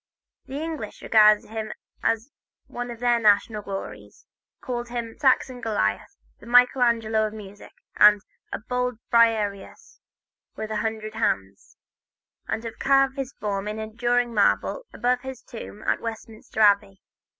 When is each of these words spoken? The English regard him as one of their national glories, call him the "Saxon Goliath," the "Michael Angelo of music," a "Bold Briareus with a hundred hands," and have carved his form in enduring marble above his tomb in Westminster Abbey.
The 0.47 0.59
English 0.59 1.03
regard 1.03 1.43
him 1.43 1.73
as 2.01 2.31
one 2.65 2.89
of 2.89 2.99
their 3.01 3.19
national 3.19 3.61
glories, 3.61 4.25
call 4.59 4.83
him 4.85 5.13
the 5.13 5.19
"Saxon 5.19 5.61
Goliath," 5.61 6.17
the 6.39 6.47
"Michael 6.47 6.81
Angelo 6.81 7.27
of 7.27 7.33
music," 7.33 7.71
a 7.97 8.11
"Bold 8.67 8.97
Briareus 9.11 9.99
with 10.55 10.71
a 10.71 10.77
hundred 10.77 11.13
hands," 11.13 11.77
and 12.47 12.63
have 12.63 12.79
carved 12.79 13.15
his 13.15 13.33
form 13.33 13.67
in 13.67 13.77
enduring 13.77 14.33
marble 14.33 14.87
above 14.91 15.21
his 15.21 15.43
tomb 15.43 15.83
in 15.83 16.01
Westminster 16.01 16.61
Abbey. 16.61 16.99